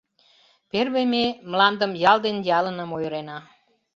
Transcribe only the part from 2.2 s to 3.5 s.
ден ялыным ойырена.